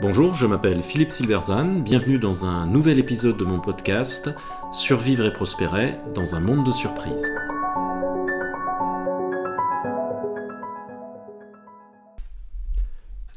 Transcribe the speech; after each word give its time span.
Bonjour, 0.00 0.34
je 0.34 0.46
m'appelle 0.46 0.82
Philippe 0.82 1.10
Silverzan, 1.10 1.80
bienvenue 1.80 2.18
dans 2.18 2.44
un 2.44 2.66
nouvel 2.66 2.98
épisode 2.98 3.38
de 3.38 3.44
mon 3.44 3.58
podcast 3.58 4.28
Survivre 4.72 5.24
et 5.24 5.32
prospérer 5.32 5.94
dans 6.14 6.34
un 6.34 6.40
monde 6.40 6.66
de 6.66 6.72
surprises. 6.72 7.32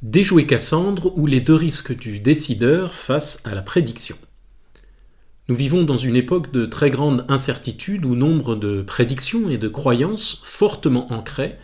Déjouer 0.02 0.46
Cassandre 0.46 1.18
ou 1.18 1.26
les 1.26 1.42
deux 1.42 1.56
risques 1.56 1.98
du 1.98 2.20
décideur 2.20 2.94
face 2.94 3.42
à 3.46 3.56
la 3.56 3.62
prédiction. 3.62 4.18
Nous 5.48 5.56
vivons 5.56 5.84
dans 5.84 5.98
une 5.98 6.18
époque 6.18 6.52
de 6.52 6.66
très 6.66 6.90
grande 6.90 7.26
incertitude 7.30 8.06
où 8.06 8.16
nombre 8.16 8.56
de 8.56 8.82
prédictions 8.82 9.50
et 9.50 9.58
de 9.58 9.70
croyances 9.70 10.42
fortement 10.44 11.12
ancrées 11.14 11.56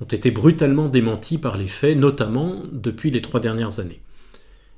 ont 0.00 0.06
été 0.06 0.30
brutalement 0.30 0.88
démenties 0.88 1.38
par 1.38 1.56
les 1.56 1.68
faits, 1.68 1.96
notamment 1.96 2.62
depuis 2.72 3.10
les 3.10 3.22
trois 3.22 3.40
dernières 3.40 3.80
années. 3.80 4.00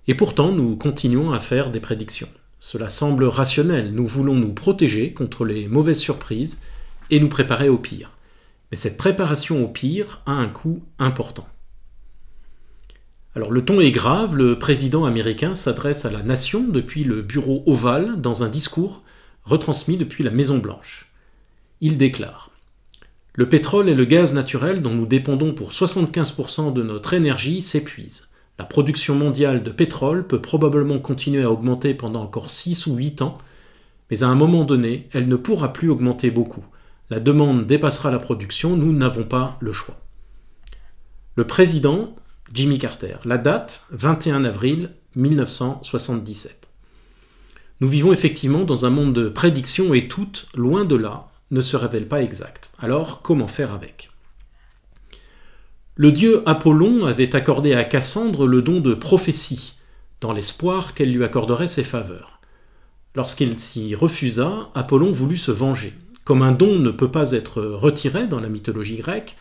Et 0.07 0.15
pourtant, 0.15 0.53
nous 0.53 0.77
continuons 0.77 1.33
à 1.33 1.41
faire 1.41 1.71
des 1.71 1.81
prédictions. 1.81 2.29
Cela 2.61 2.89
semble 2.89 3.25
rationnel, 3.25 3.93
nous 3.93 4.07
voulons 4.07 4.35
nous 4.35 4.53
protéger 4.53 5.13
contre 5.13 5.45
les 5.45 5.69
mauvaises 5.69 6.01
surprises 6.01 6.61
et 7.11 7.21
nous 7.21 7.29
préparer 7.29 7.69
au 7.69 7.79
pire. 7.79 8.13
Mais 8.71 8.77
cette 8.77 8.97
préparation 8.97 9.65
au 9.65 9.69
pire 9.69 10.23
a 10.27 10.33
un 10.33 10.49
coût 10.49 10.83
important. 10.99 11.47
Alors 13.35 13.53
le 13.53 13.65
ton 13.65 13.81
est 13.81 13.93
grave, 13.93 14.35
le 14.35 14.59
président 14.59 15.05
américain 15.05 15.55
s'adresse 15.55 16.05
à 16.05 16.11
la 16.11 16.23
nation 16.23 16.67
depuis 16.67 17.05
le 17.05 17.23
bureau 17.23 17.63
ovale 17.67 18.21
dans 18.21 18.43
un 18.43 18.49
discours 18.49 19.03
retransmis 19.45 19.97
depuis 19.97 20.25
la 20.25 20.31
Maison 20.31 20.59
Blanche. 20.59 21.13
Il 21.81 21.97
déclare 21.97 22.51
Le 23.39 23.49
pétrole 23.49 23.89
et 23.89 23.95
le 23.95 24.05
gaz 24.05 24.35
naturel 24.35 24.83
dont 24.83 24.91
nous 24.91 25.07
dépendons 25.07 25.55
pour 25.55 25.71
75% 25.71 26.73
de 26.73 26.83
notre 26.83 27.15
énergie 27.15 27.63
s'épuisent. 27.63 28.31
La 28.59 28.65
production 28.65 29.15
mondiale 29.15 29.63
de 29.63 29.71
pétrole 29.71 30.27
peut 30.27 30.43
probablement 30.43 30.99
continuer 30.99 31.45
à 31.45 31.53
augmenter 31.53 31.95
pendant 31.95 32.25
encore 32.25 32.51
6 32.51 32.89
ou 32.89 32.97
8 32.97 33.23
ans, 33.23 33.39
mais 34.11 34.25
à 34.25 34.27
un 34.27 34.35
moment 34.35 34.65
donné, 34.65 35.07
elle 35.13 35.29
ne 35.29 35.37
pourra 35.37 35.73
plus 35.73 35.89
augmenter 35.89 36.33
beaucoup. 36.33 36.65
La 37.11 37.21
demande 37.21 37.65
dépassera 37.65 38.11
la 38.11 38.19
production, 38.19 38.77
nous 38.77 38.93
n'avons 38.93 39.23
pas 39.23 39.57
le 39.61 39.73
choix. 39.73 40.01
Le 41.37 41.47
président, 41.47 42.17
Jimmy 42.53 42.81
Carter, 42.81 43.19
la 43.25 43.39
date, 43.39 43.85
21 43.93 44.45
avril 44.47 44.91
1977. 45.15 46.69
Nous 47.81 47.89
vivons 47.89 48.13
effectivement 48.13 48.65
dans 48.65 48.85
un 48.85 48.91
monde 48.91 49.13
de 49.13 49.29
prédictions 49.29 49.95
et 49.95 50.09
toutes, 50.09 50.49
loin 50.57 50.85
de 50.85 50.97
là, 50.97 51.28
ne 51.51 51.61
se 51.61 51.77
révèlent 51.77 52.09
pas 52.09 52.23
exactes. 52.23 52.71
Alors 52.79 53.23
comment 53.23 53.49
faire 53.49 53.73
avec? 53.73 54.11
Le 55.97 56.13
dieu 56.13 56.43
Apollon 56.47 57.07
avait 57.07 57.35
accordé 57.35 57.75
à 57.75 57.85
Cassandre 57.85 58.47
le 58.47 58.63
don 58.63 58.81
de 58.81 58.95
prophétie, 58.95 59.75
dans 60.21 60.33
l'espoir 60.33 60.95
qu'elle 60.95 61.13
lui 61.13 61.25
accorderait 61.25 61.67
ses 61.67 61.83
faveurs. 61.83 62.39
Lorsqu'elle 63.17 63.59
s'y 63.59 63.95
refusa, 63.95 64.71
Apollon 64.75 65.11
voulut 65.11 65.37
se 65.37 65.51
venger. 65.51 65.95
Comme 66.25 66.43
un 66.43 66.53
don 66.53 66.79
ne 66.79 66.91
peut 66.91 67.11
pas 67.11 67.33
être 67.33 67.63
retiré 67.63 68.27
dans 68.27 68.39
la 68.39 68.49
mythologie 68.49 68.99
grecque, 68.99 69.37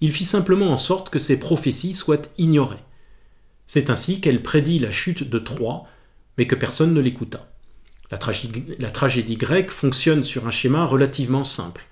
il 0.00 0.12
fit 0.12 0.24
simplement 0.24 0.70
en 0.72 0.76
sorte 0.76 1.10
que 1.10 1.18
ses 1.18 1.38
prophéties 1.38 1.94
soient 1.94 2.22
ignorées. 2.38 2.82
C'est 3.66 3.90
ainsi 3.90 4.20
qu'elle 4.20 4.42
prédit 4.42 4.78
la 4.78 4.90
chute 4.90 5.28
de 5.28 5.38
Troie, 5.38 5.84
mais 6.38 6.46
que 6.46 6.54
personne 6.54 6.94
ne 6.94 7.00
l'écouta. 7.00 7.52
La 8.10 8.18
tragédie, 8.18 9.36
grecque 9.36 9.70
fonctionne 9.70 10.22
sur 10.22 10.46
un 10.46 10.50
schéma 10.50 10.84
relativement 10.84 11.44
simple. 11.44 11.86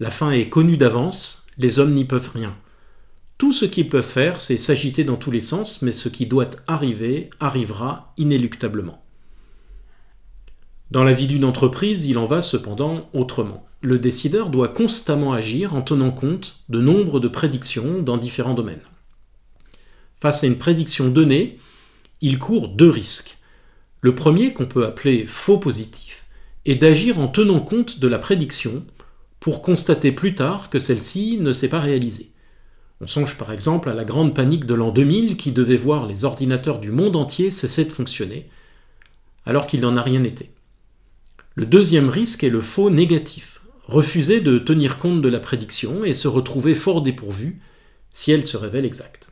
La 0.00 0.10
fin 0.10 0.32
est 0.32 0.48
connue 0.48 0.76
d'avance, 0.76 1.46
les 1.56 1.78
hommes 1.78 1.94
n'y 1.94 2.04
peuvent 2.04 2.30
rien. 2.34 2.56
Tout 3.38 3.52
ce 3.52 3.64
qu'ils 3.64 3.88
peuvent 3.88 4.06
faire, 4.06 4.40
c'est 4.40 4.56
s'agiter 4.56 5.04
dans 5.04 5.16
tous 5.16 5.30
les 5.30 5.40
sens, 5.40 5.82
mais 5.82 5.92
ce 5.92 6.08
qui 6.08 6.26
doit 6.26 6.50
arriver 6.66 7.30
arrivera 7.40 8.12
inéluctablement. 8.16 9.04
Dans 10.90 11.04
la 11.04 11.12
vie 11.12 11.26
d'une 11.26 11.44
entreprise, 11.44 12.06
il 12.06 12.18
en 12.18 12.26
va 12.26 12.42
cependant 12.42 13.08
autrement. 13.14 13.66
Le 13.80 13.98
décideur 13.98 14.50
doit 14.50 14.68
constamment 14.68 15.32
agir 15.32 15.74
en 15.74 15.82
tenant 15.82 16.10
compte 16.10 16.64
de 16.68 16.80
nombre 16.80 17.18
de 17.18 17.28
prédictions 17.28 18.02
dans 18.02 18.16
différents 18.16 18.54
domaines. 18.54 18.82
Face 20.20 20.44
à 20.44 20.46
une 20.46 20.58
prédiction 20.58 21.08
donnée, 21.08 21.58
il 22.20 22.38
court 22.38 22.68
deux 22.68 22.90
risques. 22.90 23.38
Le 24.02 24.16
premier, 24.16 24.52
qu'on 24.52 24.66
peut 24.66 24.84
appeler 24.84 25.24
faux 25.26 25.58
positif, 25.58 26.24
est 26.64 26.74
d'agir 26.74 27.20
en 27.20 27.28
tenant 27.28 27.60
compte 27.60 28.00
de 28.00 28.08
la 28.08 28.18
prédiction 28.18 28.84
pour 29.38 29.62
constater 29.62 30.10
plus 30.10 30.34
tard 30.34 30.70
que 30.70 30.80
celle-ci 30.80 31.38
ne 31.38 31.52
s'est 31.52 31.68
pas 31.68 31.78
réalisée. 31.78 32.32
On 33.00 33.06
songe 33.06 33.38
par 33.38 33.52
exemple 33.52 33.88
à 33.88 33.94
la 33.94 34.04
grande 34.04 34.34
panique 34.34 34.66
de 34.66 34.74
l'an 34.74 34.90
2000 34.90 35.36
qui 35.36 35.52
devait 35.52 35.76
voir 35.76 36.06
les 36.06 36.24
ordinateurs 36.24 36.80
du 36.80 36.90
monde 36.90 37.14
entier 37.14 37.52
cesser 37.52 37.84
de 37.84 37.92
fonctionner, 37.92 38.48
alors 39.46 39.68
qu'il 39.68 39.80
n'en 39.80 39.96
a 39.96 40.02
rien 40.02 40.24
été. 40.24 40.50
Le 41.54 41.66
deuxième 41.66 42.08
risque 42.08 42.42
est 42.42 42.50
le 42.50 42.60
faux 42.60 42.90
négatif, 42.90 43.62
refuser 43.84 44.40
de 44.40 44.58
tenir 44.58 44.98
compte 44.98 45.22
de 45.22 45.28
la 45.28 45.38
prédiction 45.38 46.04
et 46.04 46.12
se 46.12 46.26
retrouver 46.26 46.74
fort 46.74 47.02
dépourvu 47.02 47.60
si 48.10 48.32
elle 48.32 48.46
se 48.46 48.56
révèle 48.56 48.84
exacte. 48.84 49.31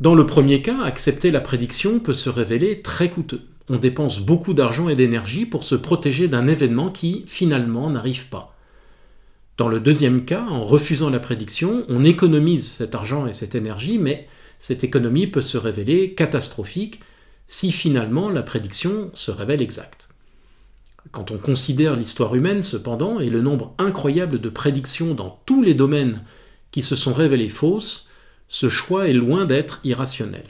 Dans 0.00 0.14
le 0.14 0.26
premier 0.26 0.62
cas, 0.62 0.80
accepter 0.82 1.32
la 1.32 1.40
prédiction 1.40 1.98
peut 1.98 2.12
se 2.12 2.30
révéler 2.30 2.82
très 2.82 3.10
coûteux. 3.10 3.42
On 3.68 3.76
dépense 3.76 4.20
beaucoup 4.20 4.54
d'argent 4.54 4.88
et 4.88 4.94
d'énergie 4.94 5.44
pour 5.44 5.64
se 5.64 5.74
protéger 5.74 6.28
d'un 6.28 6.46
événement 6.46 6.88
qui, 6.88 7.24
finalement, 7.26 7.90
n'arrive 7.90 8.28
pas. 8.28 8.56
Dans 9.56 9.68
le 9.68 9.80
deuxième 9.80 10.24
cas, 10.24 10.46
en 10.48 10.62
refusant 10.62 11.10
la 11.10 11.18
prédiction, 11.18 11.84
on 11.88 12.04
économise 12.04 12.70
cet 12.70 12.94
argent 12.94 13.26
et 13.26 13.32
cette 13.32 13.56
énergie, 13.56 13.98
mais 13.98 14.28
cette 14.60 14.84
économie 14.84 15.26
peut 15.26 15.40
se 15.40 15.58
révéler 15.58 16.14
catastrophique 16.14 17.00
si 17.48 17.72
finalement 17.72 18.30
la 18.30 18.42
prédiction 18.42 19.10
se 19.14 19.32
révèle 19.32 19.62
exacte. 19.62 20.08
Quand 21.10 21.32
on 21.32 21.38
considère 21.38 21.96
l'histoire 21.96 22.36
humaine, 22.36 22.62
cependant, 22.62 23.18
et 23.18 23.30
le 23.30 23.40
nombre 23.40 23.74
incroyable 23.78 24.40
de 24.40 24.48
prédictions 24.48 25.14
dans 25.14 25.40
tous 25.44 25.62
les 25.62 25.74
domaines 25.74 26.22
qui 26.70 26.82
se 26.82 26.94
sont 26.94 27.14
révélées 27.14 27.48
fausses, 27.48 28.07
ce 28.48 28.68
choix 28.68 29.08
est 29.08 29.12
loin 29.12 29.44
d'être 29.44 29.80
irrationnel. 29.84 30.44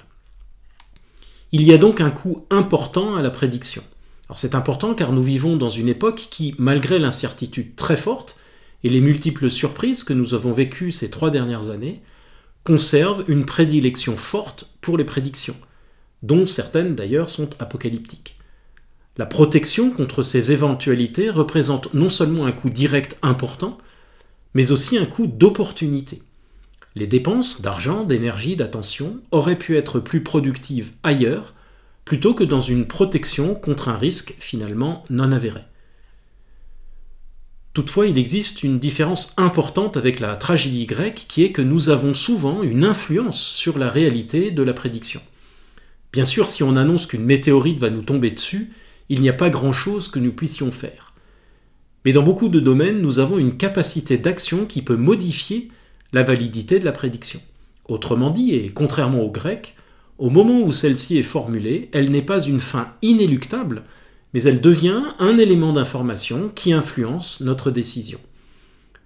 Il 1.52 1.62
y 1.62 1.72
a 1.72 1.78
donc 1.78 2.00
un 2.00 2.10
coût 2.10 2.46
important 2.50 3.16
à 3.16 3.22
la 3.22 3.30
prédiction. 3.30 3.82
C'est 4.34 4.54
important 4.54 4.94
car 4.94 5.12
nous 5.12 5.22
vivons 5.22 5.56
dans 5.56 5.70
une 5.70 5.88
époque 5.88 6.28
qui, 6.30 6.54
malgré 6.58 6.98
l'incertitude 6.98 7.74
très 7.76 7.96
forte, 7.96 8.38
et 8.84 8.88
les 8.88 9.00
multiples 9.00 9.50
surprises 9.50 10.04
que 10.04 10.12
nous 10.12 10.34
avons 10.34 10.52
vécues 10.52 10.92
ces 10.92 11.10
trois 11.10 11.30
dernières 11.30 11.70
années 11.70 12.00
conservent 12.62 13.24
une 13.26 13.46
prédilection 13.46 14.16
forte 14.16 14.68
pour 14.80 14.98
les 14.98 15.04
prédictions, 15.04 15.56
dont 16.22 16.46
certaines 16.46 16.94
d'ailleurs 16.94 17.30
sont 17.30 17.50
apocalyptiques. 17.58 18.38
La 19.16 19.26
protection 19.26 19.90
contre 19.90 20.22
ces 20.22 20.52
éventualités 20.52 21.30
représente 21.30 21.92
non 21.94 22.10
seulement 22.10 22.44
un 22.44 22.52
coût 22.52 22.70
direct 22.70 23.18
important, 23.22 23.78
mais 24.54 24.70
aussi 24.70 24.96
un 24.96 25.06
coût 25.06 25.26
d'opportunité. 25.26 26.22
Les 26.98 27.06
dépenses 27.06 27.60
d'argent, 27.60 28.02
d'énergie, 28.02 28.56
d'attention 28.56 29.20
auraient 29.30 29.56
pu 29.56 29.76
être 29.76 30.00
plus 30.00 30.24
productives 30.24 30.90
ailleurs 31.04 31.54
plutôt 32.04 32.34
que 32.34 32.42
dans 32.42 32.60
une 32.60 32.88
protection 32.88 33.54
contre 33.54 33.88
un 33.88 33.96
risque 33.96 34.34
finalement 34.40 35.04
non 35.08 35.30
avéré. 35.30 35.60
Toutefois, 37.72 38.08
il 38.08 38.18
existe 38.18 38.64
une 38.64 38.80
différence 38.80 39.32
importante 39.36 39.96
avec 39.96 40.18
la 40.18 40.34
tragédie 40.34 40.86
grecque 40.86 41.26
qui 41.28 41.44
est 41.44 41.52
que 41.52 41.62
nous 41.62 41.88
avons 41.88 42.14
souvent 42.14 42.64
une 42.64 42.84
influence 42.84 43.40
sur 43.40 43.78
la 43.78 43.88
réalité 43.88 44.50
de 44.50 44.64
la 44.64 44.72
prédiction. 44.72 45.20
Bien 46.12 46.24
sûr, 46.24 46.48
si 46.48 46.64
on 46.64 46.74
annonce 46.74 47.06
qu'une 47.06 47.24
météorite 47.24 47.78
va 47.78 47.90
nous 47.90 48.02
tomber 48.02 48.32
dessus, 48.32 48.72
il 49.08 49.20
n'y 49.20 49.28
a 49.28 49.34
pas 49.34 49.50
grand-chose 49.50 50.08
que 50.08 50.18
nous 50.18 50.32
puissions 50.32 50.72
faire. 50.72 51.14
Mais 52.04 52.12
dans 52.12 52.24
beaucoup 52.24 52.48
de 52.48 52.58
domaines, 52.58 53.00
nous 53.00 53.20
avons 53.20 53.38
une 53.38 53.56
capacité 53.56 54.18
d'action 54.18 54.66
qui 54.66 54.82
peut 54.82 54.96
modifier 54.96 55.70
la 56.12 56.22
validité 56.22 56.78
de 56.78 56.84
la 56.84 56.92
prédiction. 56.92 57.40
Autrement 57.88 58.30
dit, 58.30 58.54
et 58.54 58.70
contrairement 58.70 59.22
aux 59.22 59.30
Grecs, 59.30 59.74
au 60.18 60.30
moment 60.30 60.60
où 60.60 60.72
celle-ci 60.72 61.16
est 61.16 61.22
formulée, 61.22 61.90
elle 61.92 62.10
n'est 62.10 62.22
pas 62.22 62.40
une 62.40 62.60
fin 62.60 62.92
inéluctable, 63.02 63.84
mais 64.34 64.42
elle 64.42 64.60
devient 64.60 65.02
un 65.18 65.38
élément 65.38 65.72
d'information 65.72 66.50
qui 66.54 66.72
influence 66.72 67.40
notre 67.40 67.70
décision. 67.70 68.18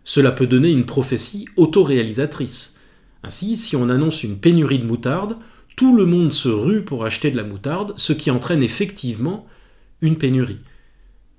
Cela 0.05 0.33
peut 0.33 0.47
donner 0.47 0.71
une 0.71 0.87
prophétie 0.87 1.47
autoréalisatrice. 1.57 2.77
Ainsi, 3.23 3.57
si 3.57 3.77
on 3.77 3.89
annonce 3.89 4.25
une 4.25 4.39
pénurie 4.39 4.81
de 4.81 4.87
moutarde, 4.87 5.37
tout 5.77 5.97
le 5.97 6.07
monde 6.07 6.33
se 6.33 6.49
rue 6.49 6.85
pour 6.85 7.05
acheter 7.05 7.31
de 7.31 7.37
la 7.37 7.45
moutarde, 7.45 7.95
ce 7.97 8.13
qui 8.13 8.31
entraîne 8.31 8.63
effectivement 8.63 9.47
une 10.01 10.19
pénurie. 10.19 10.59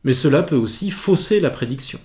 Mais 0.04 0.14
cela 0.14 0.44
peut 0.44 0.56
aussi 0.56 0.92
fausser 0.92 1.40
la 1.40 1.50
prédiction. 1.50 2.00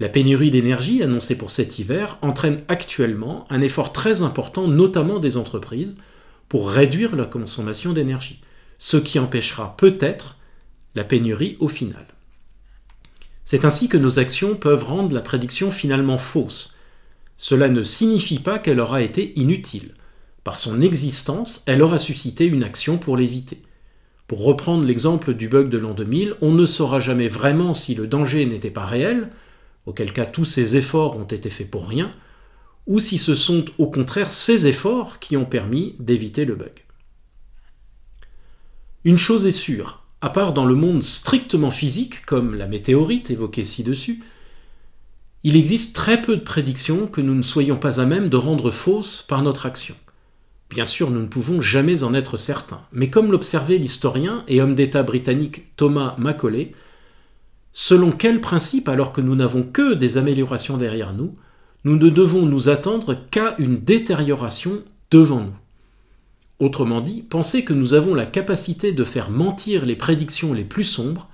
La 0.00 0.08
pénurie 0.08 0.50
d'énergie 0.50 1.02
annoncée 1.02 1.36
pour 1.36 1.50
cet 1.50 1.78
hiver 1.78 2.18
entraîne 2.22 2.62
actuellement 2.68 3.46
un 3.50 3.60
effort 3.60 3.92
très 3.92 4.22
important, 4.22 4.66
notamment 4.66 5.18
des 5.18 5.36
entreprises, 5.36 5.98
pour 6.48 6.70
réduire 6.70 7.14
leur 7.14 7.28
consommation 7.28 7.92
d'énergie, 7.92 8.40
ce 8.78 8.96
qui 8.96 9.18
empêchera 9.18 9.76
peut-être 9.76 10.38
la 10.94 11.04
pénurie 11.04 11.58
au 11.60 11.68
final. 11.68 12.06
C'est 13.44 13.66
ainsi 13.66 13.88
que 13.88 13.98
nos 13.98 14.18
actions 14.18 14.54
peuvent 14.54 14.84
rendre 14.84 15.14
la 15.14 15.20
prédiction 15.20 15.70
finalement 15.70 16.18
fausse. 16.18 16.76
Cela 17.36 17.68
ne 17.68 17.82
signifie 17.82 18.38
pas 18.38 18.58
qu'elle 18.58 18.80
aura 18.80 19.02
été 19.02 19.38
inutile. 19.38 19.94
Par 20.44 20.58
son 20.58 20.80
existence, 20.80 21.62
elle 21.66 21.82
aura 21.82 21.98
suscité 21.98 22.46
une 22.46 22.64
action 22.64 22.96
pour 22.96 23.18
l'éviter. 23.18 23.60
Pour 24.28 24.44
reprendre 24.44 24.84
l'exemple 24.84 25.34
du 25.34 25.48
bug 25.48 25.68
de 25.68 25.76
l'an 25.76 25.92
2000, 25.92 26.36
on 26.40 26.52
ne 26.52 26.64
saura 26.64 27.00
jamais 27.00 27.28
vraiment 27.28 27.74
si 27.74 27.94
le 27.94 28.06
danger 28.06 28.46
n'était 28.46 28.70
pas 28.70 28.86
réel, 28.86 29.28
auquel 29.90 30.12
cas 30.12 30.26
tous 30.26 30.44
ces 30.44 30.76
efforts 30.76 31.16
ont 31.16 31.24
été 31.24 31.50
faits 31.50 31.70
pour 31.70 31.86
rien, 31.86 32.10
ou 32.86 32.98
si 32.98 33.18
ce 33.18 33.34
sont 33.34 33.64
au 33.78 33.88
contraire 33.88 34.32
ces 34.32 34.66
efforts 34.66 35.18
qui 35.18 35.36
ont 35.36 35.44
permis 35.44 35.94
d'éviter 35.98 36.44
le 36.44 36.54
bug. 36.54 36.84
Une 39.04 39.18
chose 39.18 39.46
est 39.46 39.52
sûre, 39.52 40.04
à 40.20 40.30
part 40.30 40.52
dans 40.52 40.66
le 40.66 40.74
monde 40.74 41.02
strictement 41.02 41.70
physique, 41.70 42.24
comme 42.26 42.54
la 42.54 42.66
météorite 42.66 43.30
évoquée 43.30 43.64
ci-dessus, 43.64 44.22
il 45.42 45.56
existe 45.56 45.96
très 45.96 46.20
peu 46.20 46.36
de 46.36 46.42
prédictions 46.42 47.06
que 47.06 47.22
nous 47.22 47.34
ne 47.34 47.42
soyons 47.42 47.76
pas 47.76 48.00
à 48.00 48.04
même 48.04 48.28
de 48.28 48.36
rendre 48.36 48.70
fausses 48.70 49.22
par 49.22 49.42
notre 49.42 49.64
action. 49.64 49.94
Bien 50.68 50.84
sûr, 50.84 51.10
nous 51.10 51.20
ne 51.20 51.26
pouvons 51.26 51.62
jamais 51.62 52.02
en 52.02 52.12
être 52.12 52.36
certains, 52.36 52.82
mais 52.92 53.08
comme 53.08 53.32
l'observait 53.32 53.78
l'historien 53.78 54.44
et 54.48 54.60
homme 54.60 54.74
d'État 54.74 55.02
britannique 55.02 55.74
Thomas 55.76 56.14
Macaulay, 56.18 56.72
selon 57.72 58.10
quel 58.10 58.40
principe, 58.40 58.88
alors 58.88 59.12
que 59.12 59.20
nous 59.20 59.36
n'avons 59.36 59.62
que 59.62 59.94
des 59.94 60.16
améliorations 60.16 60.76
derrière 60.76 61.12
nous, 61.12 61.34
nous 61.84 61.96
ne 61.96 62.10
devons 62.10 62.44
nous 62.44 62.68
attendre 62.68 63.16
qu'à 63.30 63.54
une 63.58 63.78
détérioration 63.78 64.82
devant 65.10 65.40
nous? 65.40 65.56
Autrement 66.58 67.00
dit, 67.00 67.22
penser 67.22 67.64
que 67.64 67.72
nous 67.72 67.94
avons 67.94 68.14
la 68.14 68.26
capacité 68.26 68.92
de 68.92 69.04
faire 69.04 69.30
mentir 69.30 69.86
les 69.86 69.96
prédictions 69.96 70.52
les 70.52 70.64
plus 70.64 70.84
sombres 70.84 71.28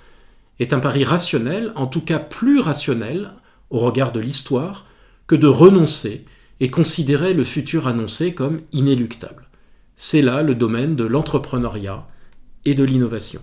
est 0.60 0.72
un 0.72 0.78
pari 0.78 1.04
rationnel, 1.04 1.72
en 1.74 1.86
tout 1.86 2.00
cas 2.00 2.18
plus 2.20 2.60
rationnel, 2.60 3.32
au 3.70 3.80
regard 3.80 4.12
de 4.12 4.20
l'histoire, 4.20 4.86
que 5.26 5.34
de 5.34 5.48
renoncer 5.48 6.24
et 6.60 6.70
considérer 6.70 7.34
le 7.34 7.44
futur 7.44 7.88
annoncé 7.88 8.34
comme 8.34 8.60
inéluctable. 8.72 9.48
C'est 9.96 10.22
là 10.22 10.42
le 10.42 10.54
domaine 10.54 10.94
de 10.94 11.04
l'entrepreneuriat 11.04 12.06
et 12.64 12.74
de 12.74 12.84
l'innovation. 12.84 13.42